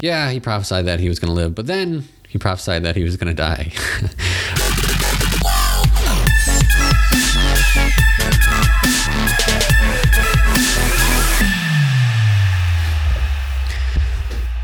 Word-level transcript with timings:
Yeah, 0.00 0.30
he 0.30 0.38
prophesied 0.38 0.86
that 0.86 1.00
he 1.00 1.08
was 1.08 1.18
going 1.18 1.30
to 1.30 1.34
live, 1.34 1.56
but 1.56 1.66
then 1.66 2.04
he 2.28 2.38
prophesied 2.38 2.84
that 2.84 2.94
he 2.94 3.02
was 3.02 3.16
going 3.16 3.26
to 3.26 3.34
die. 3.34 3.72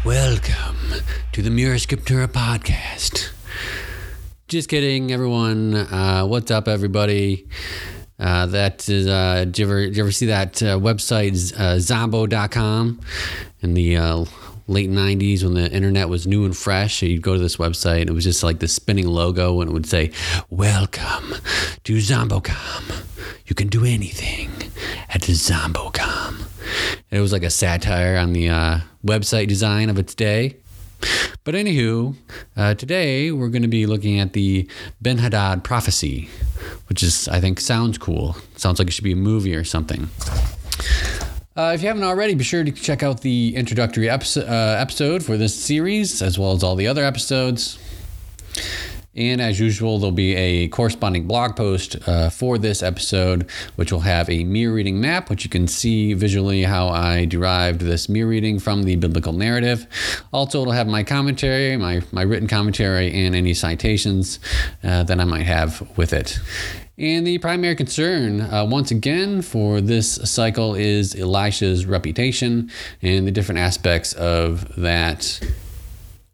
Welcome 0.05 1.03
to 1.33 1.43
the 1.43 1.51
Mira 1.51 1.79
Scriptura 1.79 2.29
podcast. 2.29 3.33
Just 4.47 4.69
kidding, 4.69 5.11
everyone. 5.11 5.75
Uh, 5.75 6.27
what's 6.27 6.53
up, 6.53 6.69
everybody? 6.69 7.49
Uh, 8.21 8.47
that 8.47 8.89
is, 8.89 9.09
uh, 9.09 9.47
did 9.47 9.59
you 9.59 9.65
ever, 9.65 9.87
did 9.87 9.97
you 9.97 10.03
ever 10.05 10.13
see 10.13 10.27
that 10.27 10.63
uh, 10.63 10.79
website, 10.79 11.53
uh, 11.59 11.81
zombo.com, 11.81 13.01
in 13.63 13.75
the 13.75 13.97
uh, 13.97 14.25
late 14.67 14.91
90s 14.91 15.43
when 15.43 15.55
the 15.55 15.71
internet 15.71 16.09
was 16.09 16.27
new 16.27 16.45
and 16.45 16.57
fresh? 16.57 17.03
You'd 17.03 17.23
go 17.23 17.35
to 17.35 17.41
this 17.41 17.57
website, 17.57 18.03
and 18.03 18.11
it 18.11 18.13
was 18.13 18.25
just 18.25 18.43
like 18.43 18.59
the 18.59 18.69
spinning 18.69 19.07
logo, 19.07 19.61
and 19.61 19.71
it 19.71 19.73
would 19.73 19.87
say, 19.87 20.13
Welcome 20.51 21.35
to 21.85 21.97
Zombocom. 21.97 23.05
You 23.47 23.55
can 23.55 23.69
do 23.69 23.85
anything 23.85 24.51
at 25.11 25.23
Zombocom. 25.23 26.41
And 27.11 27.19
it 27.19 27.21
was 27.21 27.33
like 27.33 27.43
a 27.43 27.51
satire 27.51 28.17
on 28.17 28.33
the 28.33 28.49
uh, 28.49 28.79
website 29.05 29.49
design 29.49 29.91
of 29.91 29.99
its 29.99 30.15
day. 30.15 30.57
But 31.45 31.55
anywho, 31.55 32.17
uh, 32.57 32.75
today 32.75 33.31
we're 33.31 33.49
going 33.49 33.63
to 33.63 33.69
be 33.69 33.85
looking 33.85 34.19
at 34.19 34.33
the 34.33 34.69
Ben 35.03 35.19
Hadad 35.19 35.63
prophecy, 35.63 36.31
which 36.89 37.03
is 37.03 37.29
I 37.29 37.41
think 37.41 37.61
sounds 37.61 37.99
cool. 37.99 38.37
Sounds 38.57 38.79
like 38.79 38.89
it 38.89 38.93
should 38.93 39.05
be 39.05 39.13
a 39.13 39.17
movie 39.17 39.55
or 39.55 39.65
something. 39.65 40.09
Uh, 41.57 41.71
if 41.73 41.83
you 41.83 41.87
haven't 41.89 42.03
already, 42.03 42.35
be 42.35 42.43
sure 42.43 42.65
to 42.65 42.73
check 42.73 43.05
out 43.05 43.21
the 43.21 43.55
introductory 43.55 44.11
episode, 44.11 44.49
uh, 44.49 44.77
episode 44.81 45.25
for 45.25 45.37
this 45.37 45.55
series, 45.55 46.21
as 46.21 46.37
well 46.37 46.51
as 46.51 46.65
all 46.65 46.75
the 46.75 46.89
other 46.89 47.05
episodes. 47.05 47.79
And 49.15 49.41
as 49.41 49.61
usual, 49.61 50.01
there'll 50.01 50.11
be 50.11 50.35
a 50.35 50.67
corresponding 50.67 51.29
blog 51.29 51.55
post 51.55 51.97
uh, 52.09 52.31
for 52.31 52.59
this 52.59 52.83
episode, 52.83 53.49
which 53.77 53.93
will 53.93 54.01
have 54.01 54.29
a 54.29 54.43
mirror 54.43 54.75
reading 54.75 55.01
map, 55.01 55.31
which 55.31 55.45
you 55.45 55.51
can 55.51 55.69
see 55.69 56.13
visually 56.15 56.65
how 56.65 56.89
I 56.89 57.25
derived 57.25 57.83
this 57.83 58.09
mirror 58.09 58.31
reading 58.31 58.59
from 58.59 58.83
the 58.83 58.97
biblical 58.97 59.33
narrative. 59.33 59.87
Also, 60.33 60.63
it'll 60.63 60.73
have 60.73 60.89
my 60.89 61.05
commentary, 61.05 61.77
my, 61.77 62.03
my 62.11 62.23
written 62.23 62.49
commentary, 62.49 63.13
and 63.13 63.37
any 63.37 63.55
citations 63.55 64.41
uh, 64.83 65.05
that 65.05 65.21
I 65.21 65.25
might 65.25 65.47
have 65.47 65.97
with 65.97 66.13
it. 66.13 66.41
And 66.97 67.27
the 67.27 67.39
primary 67.39 67.75
concern, 67.75 68.41
uh, 68.41 68.65
once 68.65 68.91
again, 68.91 69.43
for 69.43 69.81
this 69.81 70.15
cycle 70.31 70.75
is 70.75 71.15
Elisha's 71.17 71.87
reputation 71.87 72.71
and 73.03 73.27
the 73.27 73.33
different 73.33 73.59
aspects 73.59 74.13
of 74.13 74.75
that 74.77 75.41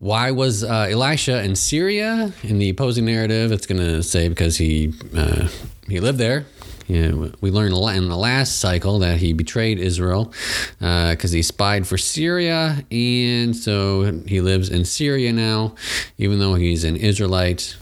why 0.01 0.31
was 0.31 0.65
uh, 0.65 0.89
Elisha 0.91 1.45
in 1.45 1.55
Syria? 1.55 2.33
In 2.43 2.59
the 2.59 2.71
opposing 2.71 3.05
narrative, 3.05 3.53
it's 3.53 3.67
going 3.67 3.81
to 3.81 4.03
say 4.03 4.31
because 4.31 4.57
he 4.57 4.95
uh, 5.15 5.49
he 5.89 6.01
lived 6.01 6.19
there. 6.19 6.47
You 6.89 7.13
know, 7.13 7.33
we 7.41 7.51
learned 7.51 7.75
in 7.75 8.09
the 8.09 8.17
last 8.17 8.59
cycle 8.59 8.99
that 9.01 9.19
he 9.19 9.35
betrayed 9.35 9.79
Israel 9.79 10.33
because 10.79 11.33
uh, 11.33 11.37
he 11.37 11.43
spied 11.43 11.87
for 11.87 11.99
Syria, 11.99 12.83
and 12.91 13.55
so 13.55 14.23
he 14.27 14.41
lives 14.41 14.71
in 14.71 14.87
Syria 14.87 15.33
now, 15.33 15.75
even 16.17 16.39
though 16.39 16.55
he's 16.55 16.83
an 16.83 16.97
Israelite. 16.97 17.77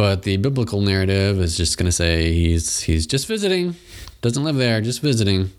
But 0.00 0.22
the 0.22 0.38
biblical 0.38 0.80
narrative 0.80 1.38
is 1.42 1.58
just 1.58 1.76
going 1.76 1.84
to 1.84 1.92
say 1.92 2.32
he's 2.32 2.80
he's 2.80 3.06
just 3.06 3.26
visiting, 3.26 3.76
doesn't 4.22 4.42
live 4.42 4.56
there, 4.56 4.80
just 4.80 5.02
visiting. 5.02 5.50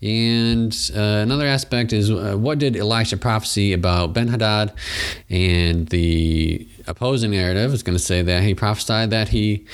And 0.00 0.72
uh, 0.96 1.20
another 1.20 1.44
aspect 1.44 1.92
is 1.92 2.10
uh, 2.10 2.36
what 2.38 2.58
did 2.58 2.74
Elisha 2.74 3.18
prophecy 3.18 3.74
about 3.74 4.14
Ben 4.14 4.28
Hadad? 4.28 4.72
And 5.28 5.86
the 5.88 6.66
opposing 6.86 7.32
narrative 7.32 7.74
is 7.74 7.82
going 7.82 7.98
to 7.98 8.02
say 8.02 8.22
that 8.22 8.44
he 8.44 8.54
prophesied 8.54 9.10
that 9.10 9.28
he 9.28 9.66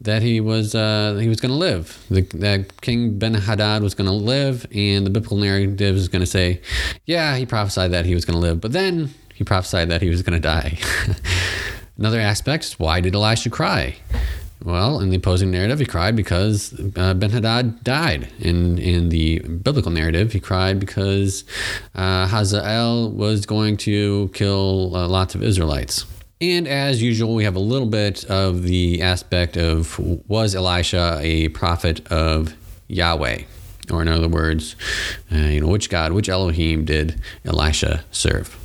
that 0.00 0.22
he 0.22 0.40
was 0.40 0.74
uh, 0.74 1.18
he 1.20 1.28
was 1.28 1.38
going 1.38 1.52
to 1.52 1.58
live. 1.58 2.06
The, 2.08 2.22
that 2.40 2.80
King 2.80 3.18
Ben 3.18 3.34
Hadad 3.34 3.82
was 3.82 3.94
going 3.94 4.08
to 4.08 4.16
live, 4.16 4.66
and 4.74 5.04
the 5.04 5.10
biblical 5.10 5.36
narrative 5.36 5.94
is 5.94 6.08
going 6.08 6.20
to 6.20 6.26
say, 6.26 6.62
yeah, 7.04 7.36
he 7.36 7.44
prophesied 7.44 7.90
that 7.90 8.06
he 8.06 8.14
was 8.14 8.24
going 8.24 8.40
to 8.40 8.40
live, 8.40 8.62
but 8.62 8.72
then 8.72 9.12
he 9.34 9.44
prophesied 9.44 9.90
that 9.90 10.00
he 10.00 10.08
was 10.08 10.22
going 10.22 10.40
to 10.40 10.48
die. 10.48 10.78
Another 11.98 12.20
aspect 12.20 12.64
is 12.64 12.78
why 12.78 13.00
did 13.00 13.14
Elisha 13.14 13.50
cry? 13.50 13.96
Well, 14.64 15.00
in 15.00 15.10
the 15.10 15.16
opposing 15.16 15.50
narrative, 15.50 15.78
he 15.78 15.86
cried 15.86 16.16
because 16.16 16.74
uh, 16.96 17.14
Ben 17.14 17.30
Hadad 17.30 17.84
died. 17.84 18.32
In 18.38 18.78
in 18.78 19.10
the 19.10 19.38
biblical 19.40 19.92
narrative, 19.92 20.32
he 20.32 20.40
cried 20.40 20.80
because 20.80 21.44
uh, 21.94 22.26
Hazael 22.26 23.10
was 23.10 23.46
going 23.46 23.76
to 23.78 24.28
kill 24.34 24.96
uh, 24.96 25.08
lots 25.08 25.34
of 25.34 25.42
Israelites. 25.42 26.06
And 26.40 26.68
as 26.68 27.02
usual, 27.02 27.34
we 27.34 27.44
have 27.44 27.56
a 27.56 27.60
little 27.60 27.88
bit 27.88 28.24
of 28.24 28.62
the 28.62 29.02
aspect 29.02 29.56
of 29.56 29.98
was 30.28 30.54
Elisha 30.54 31.18
a 31.22 31.48
prophet 31.48 32.06
of 32.10 32.54
Yahweh? 32.88 33.42
Or 33.90 34.02
in 34.02 34.08
other 34.08 34.28
words, 34.28 34.74
uh, 35.32 35.36
you 35.36 35.60
know, 35.60 35.68
which 35.68 35.88
God, 35.88 36.12
which 36.12 36.28
Elohim 36.28 36.84
did 36.84 37.20
Elisha 37.44 38.04
serve? 38.10 38.58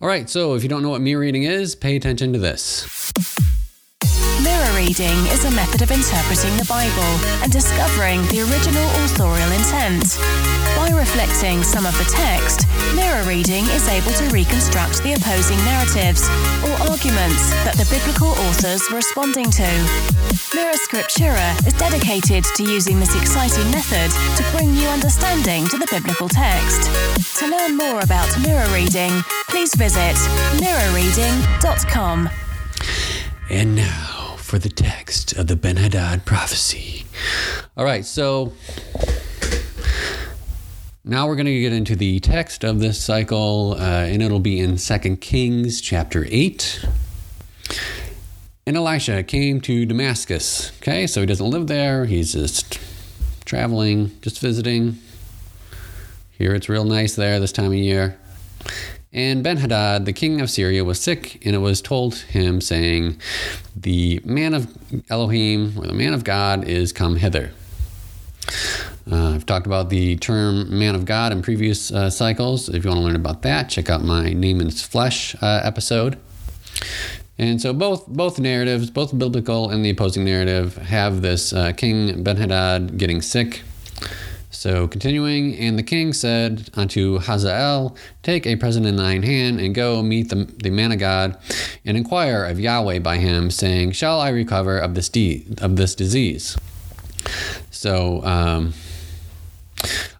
All 0.00 0.08
right, 0.08 0.28
so 0.28 0.54
if 0.54 0.62
you 0.62 0.68
don't 0.68 0.82
know 0.82 0.90
what 0.90 1.00
mirror 1.00 1.20
reading 1.20 1.44
is, 1.44 1.74
pay 1.74 1.96
attention 1.96 2.32
to 2.32 2.38
this. 2.38 3.12
Mirror 4.42 4.76
reading 4.76 5.16
is 5.32 5.44
a 5.44 5.50
method 5.52 5.82
of 5.82 5.90
interpreting 5.90 6.56
the 6.56 6.66
Bible 6.68 7.02
and 7.42 7.50
discovering 7.50 8.20
the 8.28 8.40
original 8.40 8.84
authorial 9.04 9.50
intent. 9.52 10.53
Reflecting 11.14 11.62
some 11.62 11.86
of 11.86 11.96
the 11.96 12.10
text, 12.10 12.66
mirror 12.96 13.22
reading 13.22 13.62
is 13.66 13.86
able 13.86 14.10
to 14.14 14.24
reconstruct 14.34 15.00
the 15.04 15.12
opposing 15.12 15.56
narratives 15.58 16.26
or 16.66 16.90
arguments 16.90 17.54
that 17.62 17.78
the 17.78 17.86
biblical 17.86 18.30
authors 18.50 18.82
were 18.90 18.96
responding 18.96 19.48
to. 19.48 19.62
Mirror 20.58 20.74
Scriptura 20.74 21.54
is 21.68 21.72
dedicated 21.74 22.42
to 22.56 22.64
using 22.64 22.98
this 22.98 23.14
exciting 23.14 23.62
method 23.70 24.10
to 24.10 24.56
bring 24.56 24.72
new 24.72 24.88
understanding 24.88 25.68
to 25.68 25.78
the 25.78 25.86
biblical 25.86 26.28
text. 26.28 26.90
To 27.38 27.46
learn 27.46 27.76
more 27.76 28.00
about 28.00 28.26
mirror 28.42 28.66
reading, 28.74 29.12
please 29.46 29.72
visit 29.76 30.18
mirrorreading.com. 30.58 32.28
And 33.50 33.76
now 33.76 34.34
for 34.38 34.58
the 34.58 34.68
text 34.68 35.32
of 35.34 35.46
the 35.46 35.54
Ben 35.54 35.76
Hadad 35.76 36.24
prophecy. 36.24 37.06
All 37.76 37.84
right, 37.84 38.04
so 38.04 38.52
now 41.06 41.26
we're 41.26 41.36
going 41.36 41.44
to 41.44 41.60
get 41.60 41.72
into 41.74 41.94
the 41.94 42.18
text 42.20 42.64
of 42.64 42.80
this 42.80 42.98
cycle, 42.98 43.74
uh, 43.74 44.06
and 44.06 44.22
it'll 44.22 44.40
be 44.40 44.58
in 44.58 44.78
Second 44.78 45.20
Kings 45.20 45.82
chapter 45.82 46.26
8. 46.30 46.86
And 48.66 48.74
Elisha 48.74 49.22
came 49.22 49.60
to 49.62 49.84
Damascus. 49.84 50.72
Okay, 50.78 51.06
so 51.06 51.20
he 51.20 51.26
doesn't 51.26 51.50
live 51.50 51.66
there, 51.66 52.06
he's 52.06 52.32
just 52.32 52.80
traveling, 53.44 54.18
just 54.22 54.40
visiting. 54.40 54.98
Here 56.38 56.54
it's 56.54 56.70
real 56.70 56.84
nice 56.84 57.14
there 57.16 57.38
this 57.38 57.52
time 57.52 57.66
of 57.66 57.74
year. 57.74 58.18
And 59.12 59.44
Ben 59.44 59.58
Hadad, 59.58 60.06
the 60.06 60.14
king 60.14 60.40
of 60.40 60.48
Syria, 60.48 60.84
was 60.84 60.98
sick, 60.98 61.44
and 61.44 61.54
it 61.54 61.58
was 61.58 61.82
told 61.82 62.14
him, 62.14 62.62
saying, 62.62 63.20
The 63.76 64.22
man 64.24 64.54
of 64.54 64.74
Elohim, 65.10 65.78
or 65.78 65.86
the 65.86 65.92
man 65.92 66.14
of 66.14 66.24
God, 66.24 66.64
is 66.64 66.94
come 66.94 67.16
hither. 67.16 67.52
I've 69.44 69.48
talked 69.48 69.66
about 69.66 69.90
the 69.90 70.16
term 70.16 70.78
man 70.78 70.94
of 70.94 71.04
God 71.04 71.30
in 71.30 71.42
previous 71.42 71.92
uh, 71.92 72.08
cycles. 72.08 72.70
If 72.70 72.82
you 72.82 72.88
want 72.88 73.00
to 73.00 73.04
learn 73.04 73.14
about 73.14 73.42
that, 73.42 73.68
check 73.68 73.90
out 73.90 74.02
my 74.02 74.32
Name 74.32 74.62
in 74.62 74.70
Flesh 74.70 75.36
uh, 75.42 75.60
episode. 75.62 76.18
And 77.36 77.60
so 77.60 77.74
both 77.74 78.06
both 78.06 78.38
narratives, 78.38 78.88
both 78.88 79.18
biblical 79.18 79.68
and 79.68 79.84
the 79.84 79.90
opposing 79.90 80.24
narrative, 80.24 80.78
have 80.78 81.20
this 81.20 81.52
uh, 81.52 81.72
King 81.72 82.22
Ben 82.22 82.38
Hadad 82.38 82.96
getting 82.96 83.20
sick 83.20 83.60
so 84.48 84.88
continuing, 84.88 85.54
and 85.58 85.78
the 85.78 85.82
king 85.82 86.14
said 86.14 86.70
unto 86.72 87.18
Hazael, 87.18 87.94
Take 88.22 88.46
a 88.46 88.56
present 88.56 88.86
in 88.86 88.96
thine 88.96 89.22
hand, 89.22 89.60
and 89.60 89.74
go 89.74 90.02
meet 90.02 90.30
the, 90.30 90.46
the 90.62 90.70
man 90.70 90.90
of 90.90 90.98
God, 90.98 91.36
and 91.84 91.98
inquire 91.98 92.46
of 92.46 92.58
Yahweh 92.58 93.00
by 93.00 93.18
him, 93.18 93.50
saying, 93.50 93.92
Shall 93.92 94.20
I 94.20 94.30
recover 94.30 94.78
of 94.78 94.94
this 94.94 95.10
de- 95.10 95.44
of 95.60 95.76
this 95.76 95.94
disease? 95.94 96.56
So 97.70 98.24
um, 98.24 98.72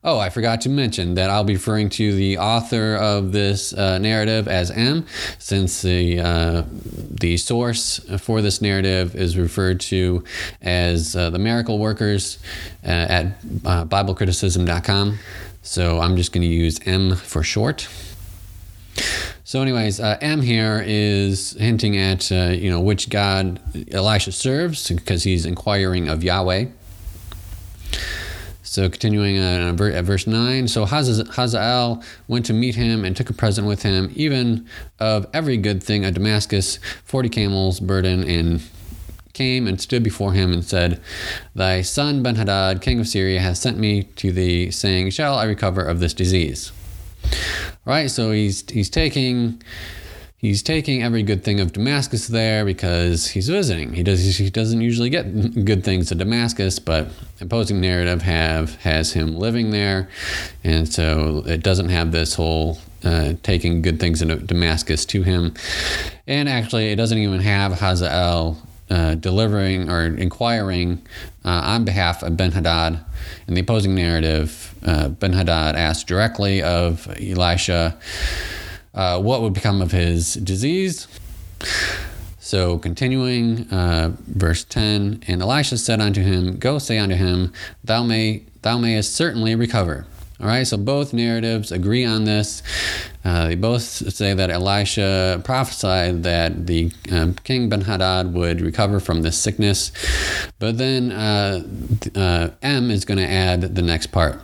Oh, 0.02 0.18
I 0.18 0.28
forgot 0.28 0.60
to 0.62 0.68
mention 0.68 1.14
that 1.14 1.30
I'll 1.30 1.44
be 1.44 1.54
referring 1.54 1.88
to 1.90 2.14
the 2.14 2.36
author 2.38 2.94
of 2.96 3.32
this 3.32 3.72
uh, 3.72 3.98
narrative 3.98 4.48
as 4.48 4.70
M, 4.70 5.06
since 5.38 5.80
the 5.80 6.20
uh, 6.20 6.62
the 6.72 7.38
source 7.38 8.00
for 8.18 8.42
this 8.42 8.60
narrative 8.60 9.14
is 9.14 9.38
referred 9.38 9.80
to 9.80 10.22
as 10.60 11.16
uh, 11.16 11.30
the 11.30 11.38
Miracle 11.38 11.78
Workers 11.78 12.38
uh, 12.84 12.88
at 12.88 13.26
uh, 13.64 13.84
BibleCriticism.com. 13.86 15.18
So 15.62 16.00
I'm 16.00 16.16
just 16.16 16.32
going 16.32 16.42
to 16.42 16.54
use 16.54 16.78
M 16.84 17.16
for 17.16 17.42
short. 17.42 17.88
So, 19.44 19.62
anyways, 19.62 20.00
uh, 20.00 20.18
M 20.20 20.42
here 20.42 20.82
is 20.86 21.52
hinting 21.52 21.96
at 21.96 22.30
uh, 22.30 22.50
you 22.50 22.70
know 22.70 22.80
which 22.80 23.08
God 23.08 23.60
Elisha 23.90 24.32
serves 24.32 24.90
because 24.90 25.22
he's 25.22 25.46
inquiring 25.46 26.08
of 26.08 26.22
Yahweh. 26.22 26.66
So 28.74 28.88
continuing 28.88 29.38
uh, 29.38 29.72
on 29.72 29.80
at 29.92 30.04
verse 30.04 30.26
9. 30.26 30.66
So 30.66 30.84
Hazael 30.84 32.02
went 32.26 32.44
to 32.46 32.52
meet 32.52 32.74
him 32.74 33.04
and 33.04 33.16
took 33.16 33.30
a 33.30 33.32
present 33.32 33.68
with 33.68 33.84
him, 33.84 34.10
even 34.16 34.68
of 34.98 35.28
every 35.32 35.56
good 35.58 35.80
thing 35.80 36.04
of 36.04 36.14
Damascus, 36.14 36.80
40 37.04 37.28
camels 37.28 37.78
burden, 37.78 38.28
and 38.28 38.60
came 39.32 39.68
and 39.68 39.80
stood 39.80 40.02
before 40.02 40.32
him 40.32 40.52
and 40.52 40.64
said, 40.64 41.00
Thy 41.54 41.82
son 41.82 42.24
Benhadad, 42.24 42.82
king 42.82 42.98
of 42.98 43.06
Syria, 43.06 43.38
has 43.38 43.60
sent 43.60 43.78
me 43.78 44.02
to 44.16 44.32
thee, 44.32 44.72
saying, 44.72 45.10
Shall 45.10 45.36
I 45.36 45.44
recover 45.44 45.84
of 45.84 46.00
this 46.00 46.12
disease? 46.12 46.72
Right, 47.84 48.10
so 48.10 48.32
he's 48.32 48.68
he's 48.68 48.90
taking 48.90 49.62
he's 50.44 50.62
taking 50.62 51.02
every 51.02 51.22
good 51.22 51.42
thing 51.42 51.58
of 51.58 51.72
Damascus 51.72 52.28
there 52.28 52.66
because 52.66 53.28
he's 53.28 53.48
visiting. 53.48 53.94
He 53.94 54.02
does 54.02 54.36
he 54.36 54.50
doesn't 54.50 54.82
usually 54.82 55.08
get 55.08 55.64
good 55.64 55.82
things 55.82 56.08
to 56.08 56.14
Damascus, 56.14 56.78
but 56.78 57.08
opposing 57.40 57.80
narrative 57.80 58.22
have 58.22 58.74
has 58.82 59.14
him 59.14 59.36
living 59.36 59.70
there, 59.70 60.08
and 60.62 60.86
so 60.86 61.42
it 61.46 61.62
doesn't 61.62 61.88
have 61.88 62.12
this 62.12 62.34
whole 62.34 62.78
uh, 63.02 63.32
taking 63.42 63.80
good 63.80 63.98
things 63.98 64.20
in 64.20 64.44
Damascus 64.44 65.06
to 65.06 65.22
him, 65.22 65.54
and 66.26 66.48
actually 66.48 66.92
it 66.92 66.96
doesn't 66.96 67.18
even 67.18 67.40
have 67.40 67.80
Hazael. 67.80 68.58
Uh, 68.90 69.14
delivering 69.14 69.88
or 69.88 70.04
inquiring 70.04 71.00
uh, 71.42 71.62
on 71.64 71.86
behalf 71.86 72.22
of 72.22 72.36
Ben 72.36 72.52
Hadad. 72.52 73.02
In 73.48 73.54
the 73.54 73.62
opposing 73.62 73.94
narrative, 73.94 74.74
uh, 74.84 75.08
Ben 75.08 75.32
Hadad 75.32 75.74
asked 75.74 76.06
directly 76.06 76.62
of 76.62 77.08
Elisha, 77.18 77.98
uh, 78.94 79.20
what 79.20 79.42
would 79.42 79.52
become 79.52 79.82
of 79.82 79.92
his 79.92 80.34
disease. 80.34 81.08
So, 82.38 82.78
continuing, 82.78 83.70
uh, 83.70 84.14
verse 84.26 84.64
10 84.64 85.24
And 85.26 85.40
Elisha 85.40 85.78
said 85.78 86.00
unto 86.00 86.22
him, 86.22 86.58
Go 86.58 86.78
say 86.78 86.98
unto 86.98 87.14
him, 87.14 87.52
Thou, 87.82 88.02
may, 88.02 88.42
thou 88.62 88.76
mayest 88.76 89.14
certainly 89.14 89.54
recover. 89.54 90.06
All 90.40 90.48
right, 90.48 90.66
so 90.66 90.76
both 90.76 91.12
narratives 91.14 91.72
agree 91.72 92.04
on 92.04 92.24
this. 92.24 92.62
Uh, 93.24 93.46
they 93.46 93.54
both 93.54 93.80
say 93.80 94.34
that 94.34 94.50
Elisha 94.50 95.40
prophesied 95.44 96.24
that 96.24 96.66
the 96.66 96.92
um, 97.10 97.34
king 97.44 97.68
Ben 97.68 97.82
Hadad 97.82 98.34
would 98.34 98.60
recover 98.60 99.00
from 99.00 99.22
this 99.22 99.38
sickness. 99.38 99.90
But 100.58 100.76
then 100.76 101.12
uh, 101.12 101.62
uh, 102.14 102.50
M 102.62 102.90
is 102.90 103.04
going 103.04 103.18
to 103.18 103.26
add 103.26 103.74
the 103.74 103.82
next 103.82 104.08
part. 104.08 104.40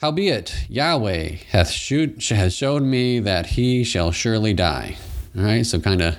Howbeit, 0.00 0.64
Yahweh 0.70 1.36
hath 1.50 1.68
shoot, 1.68 2.26
has 2.30 2.54
showed 2.54 2.82
me 2.82 3.18
that 3.20 3.44
he 3.44 3.84
shall 3.84 4.12
surely 4.12 4.54
die. 4.54 4.96
All 5.36 5.44
right, 5.44 5.66
so 5.66 5.78
kind 5.78 6.00
of 6.00 6.16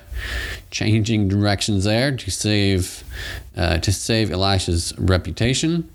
changing 0.69 1.28
directions 1.28 1.86
there 1.86 2.16
to 2.16 2.30
save 2.30 3.04
uh, 3.57 3.80
to 3.80 3.92
save 3.92 4.30
Elisha's 4.30 4.94
reputation. 5.00 5.89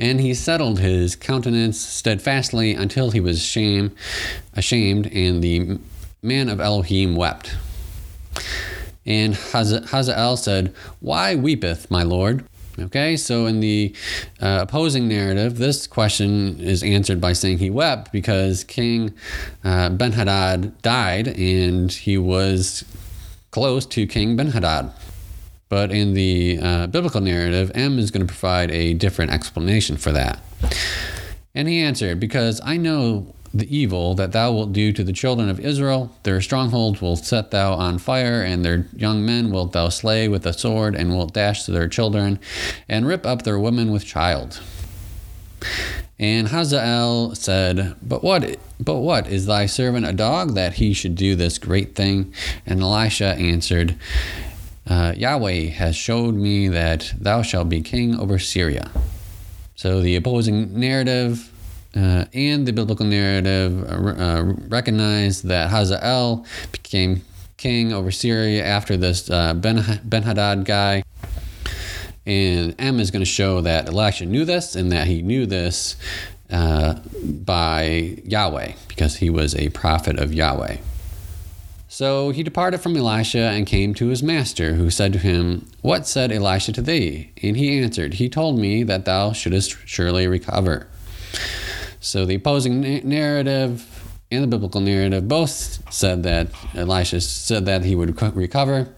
And 0.00 0.20
he 0.20 0.34
settled 0.34 0.80
his 0.80 1.14
countenance 1.14 1.80
steadfastly 1.80 2.74
until 2.74 3.12
he 3.12 3.20
was 3.20 3.40
shame, 3.40 3.94
ashamed, 4.54 5.06
and 5.12 5.40
the 5.40 5.78
man 6.20 6.48
of 6.48 6.58
Elohim 6.58 7.14
wept. 7.14 7.56
And 9.06 9.36
Hazael 9.36 10.36
said, 10.36 10.74
Why 10.98 11.36
weepeth 11.36 11.92
my 11.92 12.02
Lord? 12.02 12.44
Okay, 12.78 13.16
so 13.16 13.46
in 13.46 13.60
the 13.60 13.94
uh, 14.40 14.58
opposing 14.62 15.08
narrative, 15.08 15.56
this 15.56 15.86
question 15.86 16.60
is 16.60 16.82
answered 16.82 17.20
by 17.20 17.32
saying 17.32 17.58
he 17.58 17.70
wept 17.70 18.12
because 18.12 18.64
King 18.64 19.14
uh, 19.64 19.88
Ben 19.88 20.12
Hadad 20.12 20.80
died 20.82 21.28
and 21.28 21.90
he 21.90 22.18
was 22.18 22.84
close 23.50 23.86
to 23.86 24.06
King 24.06 24.36
Ben 24.36 24.48
Hadad. 24.48 24.92
But 25.68 25.90
in 25.90 26.12
the 26.12 26.58
uh, 26.60 26.86
biblical 26.88 27.20
narrative, 27.20 27.72
M 27.74 27.98
is 27.98 28.10
going 28.10 28.26
to 28.26 28.32
provide 28.32 28.70
a 28.70 28.92
different 28.94 29.32
explanation 29.32 29.96
for 29.96 30.12
that. 30.12 30.40
And 31.54 31.68
he 31.68 31.80
answered, 31.80 32.20
Because 32.20 32.60
I 32.62 32.76
know 32.76 33.34
the 33.58 33.76
evil 33.76 34.14
that 34.14 34.32
thou 34.32 34.52
wilt 34.52 34.72
do 34.72 34.92
to 34.92 35.04
the 35.04 35.12
children 35.12 35.48
of 35.48 35.60
Israel. 35.60 36.14
Their 36.22 36.40
strongholds 36.40 37.00
will 37.00 37.16
set 37.16 37.50
thou 37.50 37.74
on 37.74 37.98
fire, 37.98 38.42
and 38.42 38.64
their 38.64 38.86
young 38.96 39.24
men 39.24 39.50
wilt 39.50 39.72
thou 39.72 39.88
slay 39.88 40.28
with 40.28 40.46
a 40.46 40.52
sword, 40.52 40.94
and 40.94 41.10
wilt 41.10 41.34
dash 41.34 41.64
to 41.64 41.72
their 41.72 41.88
children, 41.88 42.38
and 42.88 43.06
rip 43.06 43.26
up 43.26 43.42
their 43.42 43.58
women 43.58 43.90
with 43.92 44.04
child. 44.04 44.60
And 46.18 46.48
Hazael 46.48 47.34
said, 47.34 47.94
But 48.02 48.22
what 48.24 48.58
but 48.80 48.96
what 48.96 49.26
is 49.26 49.46
thy 49.46 49.66
servant 49.66 50.06
a 50.06 50.12
dog 50.12 50.54
that 50.54 50.74
he 50.74 50.92
should 50.92 51.14
do 51.14 51.34
this 51.34 51.58
great 51.58 51.94
thing? 51.94 52.32
And 52.64 52.80
Elisha 52.80 53.34
answered, 53.34 53.96
uh, 54.88 55.12
Yahweh 55.16 55.70
has 55.70 55.96
showed 55.96 56.34
me 56.34 56.68
that 56.68 57.12
thou 57.18 57.42
shalt 57.42 57.68
be 57.68 57.82
king 57.82 58.18
over 58.18 58.38
Syria. 58.38 58.90
So 59.74 60.00
the 60.00 60.16
opposing 60.16 60.78
narrative 60.78 61.52
uh, 61.96 62.26
and 62.34 62.66
the 62.66 62.72
biblical 62.72 63.06
narrative 63.06 63.82
uh, 63.84 64.22
uh, 64.22 64.42
recognize 64.68 65.42
that 65.42 65.70
Hazael 65.70 66.44
became 66.70 67.22
king 67.56 67.92
over 67.92 68.10
Syria 68.10 68.64
after 68.64 68.96
this 68.96 69.30
uh, 69.30 69.54
Ben 69.54 69.78
Hadad 69.78 70.64
guy. 70.64 71.02
And 72.26 72.74
M 72.78 73.00
is 73.00 73.10
going 73.10 73.20
to 73.20 73.30
show 73.30 73.60
that 73.62 73.88
Elisha 73.88 74.26
knew 74.26 74.44
this 74.44 74.76
and 74.76 74.92
that 74.92 75.06
he 75.06 75.22
knew 75.22 75.46
this 75.46 75.96
uh, 76.50 76.94
by 77.24 78.18
Yahweh 78.24 78.72
because 78.88 79.16
he 79.16 79.30
was 79.30 79.54
a 79.54 79.70
prophet 79.70 80.18
of 80.18 80.34
Yahweh. 80.34 80.76
So 81.88 82.30
he 82.30 82.42
departed 82.42 82.80
from 82.80 82.96
Elisha 82.96 83.38
and 83.38 83.66
came 83.66 83.94
to 83.94 84.08
his 84.08 84.22
master, 84.22 84.74
who 84.74 84.90
said 84.90 85.14
to 85.14 85.18
him, 85.18 85.66
What 85.80 86.06
said 86.06 86.30
Elisha 86.30 86.72
to 86.72 86.82
thee? 86.82 87.30
And 87.42 87.56
he 87.56 87.78
answered, 87.78 88.14
He 88.14 88.28
told 88.28 88.58
me 88.58 88.82
that 88.82 89.06
thou 89.06 89.32
shouldest 89.32 89.76
surely 89.86 90.26
recover. 90.26 90.88
So 92.06 92.24
the 92.24 92.36
opposing 92.36 92.82
narrative 93.02 93.84
and 94.30 94.44
the 94.44 94.46
biblical 94.46 94.80
narrative 94.80 95.26
both 95.26 95.92
said 95.92 96.22
that 96.22 96.46
Elisha 96.72 97.20
said 97.20 97.66
that 97.66 97.84
he 97.84 97.96
would 97.96 98.22
recover. 98.36 98.94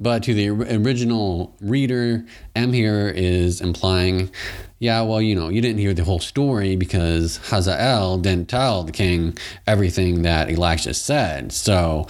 But 0.00 0.22
to 0.22 0.32
the 0.32 0.48
original 0.48 1.54
reader, 1.60 2.24
M 2.56 2.72
here 2.72 3.12
is 3.14 3.60
implying, 3.60 4.30
yeah, 4.78 5.02
well, 5.02 5.20
you 5.20 5.34
know, 5.34 5.50
you 5.50 5.60
didn't 5.60 5.80
hear 5.80 5.92
the 5.92 6.04
whole 6.04 6.18
story 6.18 6.76
because 6.76 7.36
Hazael 7.48 8.16
didn't 8.16 8.48
tell 8.48 8.84
the 8.84 8.92
king 8.92 9.36
everything 9.66 10.22
that 10.22 10.50
Elisha 10.50 10.94
said. 10.94 11.52
So, 11.52 12.06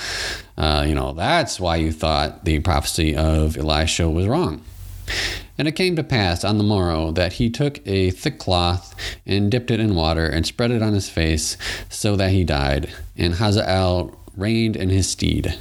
uh, 0.56 0.84
you 0.86 0.94
know, 0.94 1.12
that's 1.12 1.58
why 1.58 1.74
you 1.74 1.90
thought 1.90 2.44
the 2.44 2.60
prophecy 2.60 3.16
of 3.16 3.56
Elisha 3.56 4.08
was 4.08 4.28
wrong. 4.28 4.62
And 5.56 5.66
it 5.66 5.72
came 5.72 5.96
to 5.96 6.04
pass 6.04 6.44
on 6.44 6.58
the 6.58 6.64
morrow 6.64 7.10
that 7.12 7.34
he 7.34 7.50
took 7.50 7.86
a 7.86 8.10
thick 8.10 8.38
cloth 8.38 8.94
and 9.26 9.50
dipped 9.50 9.70
it 9.70 9.80
in 9.80 9.94
water 9.94 10.26
and 10.26 10.46
spread 10.46 10.70
it 10.70 10.82
on 10.82 10.92
his 10.92 11.08
face, 11.08 11.56
so 11.88 12.16
that 12.16 12.30
he 12.30 12.44
died. 12.44 12.92
And 13.16 13.34
Hazael 13.34 14.16
reigned 14.36 14.76
in 14.76 14.88
his 14.88 15.08
stead. 15.08 15.58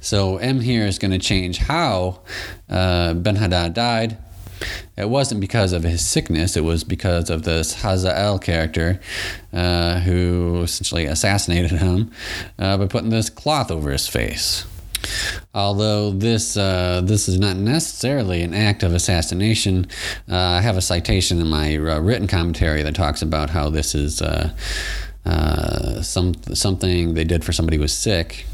So 0.00 0.36
M 0.36 0.60
here 0.60 0.84
is 0.84 0.98
going 0.98 1.12
to 1.12 1.18
change 1.18 1.58
how 1.58 2.20
uh, 2.68 3.14
Ben 3.14 3.36
Hadad 3.36 3.74
died. 3.74 4.18
It 4.96 5.08
wasn't 5.08 5.40
because 5.40 5.72
of 5.72 5.84
his 5.84 6.04
sickness, 6.04 6.56
it 6.56 6.64
was 6.64 6.82
because 6.82 7.30
of 7.30 7.44
this 7.44 7.82
Hazael 7.82 8.38
character 8.40 9.00
uh, 9.52 10.00
who 10.00 10.62
essentially 10.62 11.06
assassinated 11.06 11.70
him 11.70 12.10
uh, 12.58 12.76
by 12.76 12.86
putting 12.86 13.10
this 13.10 13.30
cloth 13.30 13.70
over 13.70 13.90
his 13.90 14.08
face. 14.08 14.66
Although 15.54 16.10
this 16.10 16.56
uh, 16.56 17.00
this 17.02 17.26
is 17.26 17.38
not 17.38 17.56
necessarily 17.56 18.42
an 18.42 18.52
act 18.52 18.82
of 18.82 18.92
assassination, 18.92 19.86
uh, 20.30 20.36
I 20.36 20.60
have 20.60 20.76
a 20.76 20.82
citation 20.82 21.40
in 21.40 21.46
my 21.48 21.74
uh, 21.76 22.00
written 22.00 22.26
commentary 22.26 22.82
that 22.82 22.94
talks 22.94 23.22
about 23.22 23.50
how 23.50 23.70
this 23.70 23.94
is 23.94 24.20
uh, 24.20 24.52
uh, 25.24 26.02
some 26.02 26.34
something 26.52 27.14
they 27.14 27.24
did 27.24 27.44
for 27.44 27.52
somebody 27.52 27.78
who 27.78 27.82
was 27.82 27.94
sick. 27.94 28.44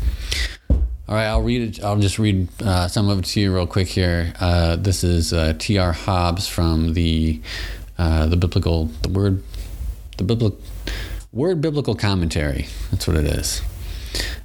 All 0.70 1.16
right, 1.16 1.26
I'll 1.26 1.42
read 1.42 1.76
it. 1.76 1.84
I'll 1.84 1.98
just 1.98 2.18
read 2.18 2.48
uh, 2.62 2.86
some 2.86 3.10
of 3.10 3.18
it 3.18 3.24
to 3.26 3.40
you 3.40 3.54
real 3.54 3.66
quick 3.66 3.88
here. 3.88 4.32
this 4.78 5.02
is 5.02 5.34
T.R. 5.58 5.92
Hobbs 5.92 6.46
from 6.46 6.94
the 6.94 7.40
the 7.96 8.36
biblical 8.38 8.86
the 9.02 9.08
word 9.08 9.42
the 10.16 10.24
biblical 10.24 10.60
word 11.32 11.60
biblical 11.60 11.96
commentary. 11.96 12.66
That's 12.92 13.08
what 13.08 13.16
it 13.16 13.26
is. 13.26 13.62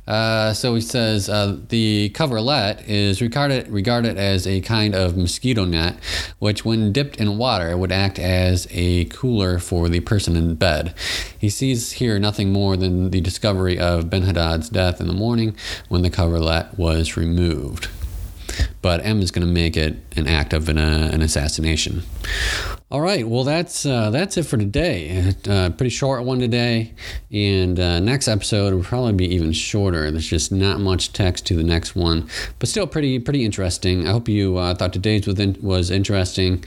Uh, 0.10 0.54
so 0.54 0.74
he 0.74 0.82
says 0.82 1.30
uh, 1.30 1.56
the 1.70 2.10
coverlet 2.10 2.82
is 2.90 3.22
regarded 3.22 3.68
regarded 3.70 4.18
as 4.18 4.48
a 4.48 4.60
kind 4.62 4.96
of 4.96 5.16
mosquito 5.16 5.66
net, 5.66 6.00
which, 6.40 6.66
when 6.66 6.92
dipped 6.92 7.18
in 7.18 7.38
water, 7.38 7.78
would 7.78 7.92
act 7.92 8.18
as 8.18 8.68
a 8.72 9.06
cooler 9.06 9.60
for 9.60 9.88
the 9.88 10.00
person 10.00 10.36
in 10.36 10.56
bed. 10.56 10.96
He 11.38 11.50
sees 11.50 11.94
here 11.94 12.18
nothing 12.18 12.52
more 12.52 12.76
than 12.76 13.12
the 13.12 13.22
discovery 13.22 13.78
of 13.78 14.10
Ben 14.10 14.24
Hadad's 14.24 14.70
death 14.70 15.00
in 15.00 15.06
the 15.06 15.14
morning 15.14 15.56
when 15.90 16.02
the 16.02 16.10
coverlet 16.10 16.78
was 16.78 17.16
removed. 17.16 17.88
But 18.82 19.06
M 19.06 19.22
is 19.22 19.32
going 19.32 19.46
to 19.46 19.54
make 19.54 19.76
it 19.76 19.98
an 20.16 20.28
act 20.28 20.54
of 20.54 20.70
an, 20.70 20.78
uh, 20.78 21.10
an 21.12 21.22
assassination. 21.22 22.04
All 22.92 23.02
right, 23.02 23.28
well 23.28 23.44
that's 23.44 23.86
uh, 23.86 24.10
that's 24.10 24.36
it 24.38 24.48
for 24.48 24.58
today. 24.58 25.36
Uh, 25.48 25.70
pretty 25.70 25.92
short 25.92 26.24
one 26.24 26.40
today, 26.40 26.94
and 27.32 27.80
uh, 27.80 28.00
next 28.00 28.28
episode 28.28 28.74
will 28.74 28.84
probably 28.84 29.14
be 29.14 29.32
even 29.36 29.52
shorter. 29.52 30.10
There's 30.10 30.28
just 30.28 30.52
not 30.52 30.80
much 30.80 31.14
text 31.14 31.46
to 31.48 31.56
the 31.56 31.64
next 31.64 31.96
one, 31.96 32.28
but 32.58 32.68
still 32.68 32.88
pretty 32.88 33.20
pretty 33.20 33.46
interesting. 33.46 34.08
I 34.08 34.12
hope 34.12 34.28
you 34.28 34.58
uh, 34.58 34.74
thought 34.74 34.92
today's 34.92 35.28
was 35.28 35.38
was 35.62 35.92
interesting. 35.92 36.64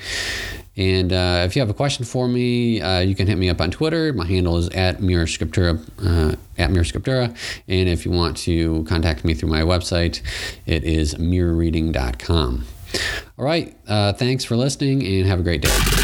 And 0.76 1.12
uh, 1.12 1.43
if 1.45 1.55
you 1.55 1.61
have 1.61 1.69
a 1.69 1.75
question 1.75 2.05
for 2.05 2.26
me, 2.29 2.81
uh, 2.81 3.00
you 3.00 3.14
can 3.14 3.26
hit 3.26 3.37
me 3.37 3.49
up 3.49 3.61
on 3.61 3.71
Twitter. 3.71 4.12
My 4.12 4.26
handle 4.26 4.57
is 4.57 4.69
at 4.71 5.02
Mira 5.02 5.26
Scriptura, 5.26 5.79
uh, 6.05 6.37
at 6.57 6.71
Mira 6.71 6.85
Scriptura. 6.85 7.37
And 7.69 7.88
if 7.88 8.07
you 8.07 8.11
want 8.11 8.37
to 8.38 8.85
contact 8.85 9.25
me 9.25 9.35
through 9.35 9.50
my 9.50 9.62
website, 9.62 10.23
it 10.64 10.85
is 10.85 11.14
mirrorreading.com. 11.17 12.64
All 13.38 13.45
right. 13.45 13.76
Uh, 13.87 14.12
thanks 14.12 14.45
for 14.45 14.57
listening 14.57 15.05
and 15.05 15.26
have 15.26 15.41
a 15.41 15.43
great 15.43 15.62
day. 15.62 16.02